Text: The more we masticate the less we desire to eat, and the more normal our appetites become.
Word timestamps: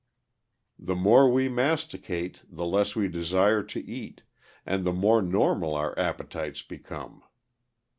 The 0.79 0.95
more 0.95 1.29
we 1.29 1.47
masticate 1.47 2.41
the 2.49 2.65
less 2.65 2.95
we 2.95 3.07
desire 3.07 3.61
to 3.61 3.87
eat, 3.87 4.23
and 4.65 4.83
the 4.83 4.91
more 4.93 5.21
normal 5.21 5.75
our 5.75 5.93
appetites 5.99 6.63
become. 6.63 7.21